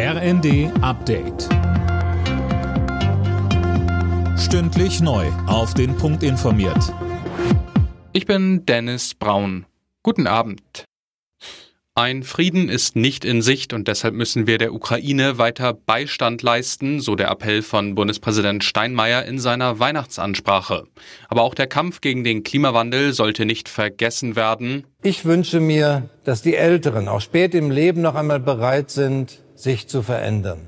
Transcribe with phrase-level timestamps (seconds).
[0.00, 1.48] RND Update.
[4.38, 5.26] Stündlich neu.
[5.48, 6.94] Auf den Punkt informiert.
[8.12, 9.66] Ich bin Dennis Braun.
[10.04, 10.84] Guten Abend.
[11.96, 17.00] Ein Frieden ist nicht in Sicht und deshalb müssen wir der Ukraine weiter Beistand leisten,
[17.00, 20.84] so der Appell von Bundespräsident Steinmeier in seiner Weihnachtsansprache.
[21.28, 24.84] Aber auch der Kampf gegen den Klimawandel sollte nicht vergessen werden.
[25.02, 29.88] Ich wünsche mir, dass die Älteren auch spät im Leben noch einmal bereit sind, sich
[29.88, 30.60] zu verändern.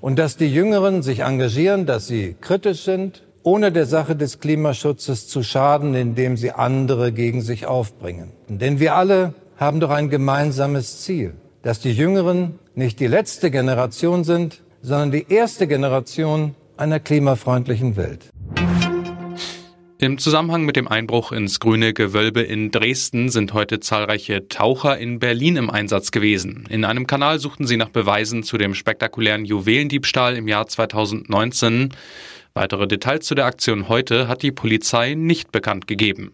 [0.00, 5.28] Und dass die Jüngeren sich engagieren, dass sie kritisch sind, ohne der Sache des Klimaschutzes
[5.28, 8.32] zu schaden, indem sie andere gegen sich aufbringen.
[8.48, 14.24] Denn wir alle haben doch ein gemeinsames Ziel, dass die Jüngeren nicht die letzte Generation
[14.24, 18.30] sind, sondern die erste Generation einer klimafreundlichen Welt.
[19.98, 25.20] Im Zusammenhang mit dem Einbruch ins grüne Gewölbe in Dresden sind heute zahlreiche Taucher in
[25.20, 26.64] Berlin im Einsatz gewesen.
[26.68, 31.90] In einem Kanal suchten sie nach Beweisen zu dem spektakulären Juwelendiebstahl im Jahr 2019.
[32.54, 36.32] Weitere Details zu der Aktion heute hat die Polizei nicht bekannt gegeben.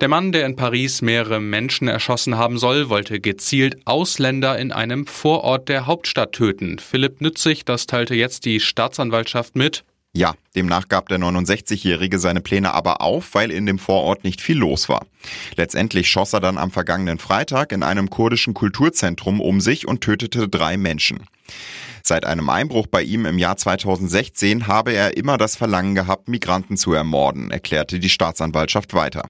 [0.00, 5.08] Der Mann, der in Paris mehrere Menschen erschossen haben soll, wollte gezielt Ausländer in einem
[5.08, 6.78] Vorort der Hauptstadt töten.
[6.78, 9.82] Philipp Nützig, das teilte jetzt die Staatsanwaltschaft mit.
[10.14, 14.56] Ja, demnach gab der 69-Jährige seine Pläne aber auf, weil in dem Vorort nicht viel
[14.58, 15.06] los war.
[15.56, 20.48] Letztendlich schoss er dann am vergangenen Freitag in einem kurdischen Kulturzentrum um sich und tötete
[20.48, 21.26] drei Menschen.
[22.02, 26.78] Seit einem Einbruch bei ihm im Jahr 2016 habe er immer das Verlangen gehabt, Migranten
[26.78, 29.28] zu ermorden, erklärte die Staatsanwaltschaft weiter.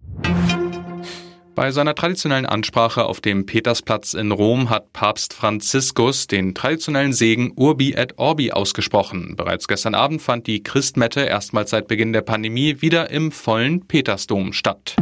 [1.59, 7.53] Bei seiner traditionellen Ansprache auf dem Petersplatz in Rom hat Papst Franziskus den traditionellen Segen
[7.57, 9.35] Urbi et Orbi ausgesprochen.
[9.35, 14.53] Bereits gestern Abend fand die Christmette erstmals seit Beginn der Pandemie wieder im vollen Petersdom
[14.53, 14.95] statt.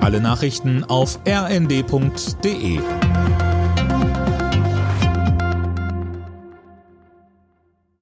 [0.00, 2.80] Alle Nachrichten auf rnd.de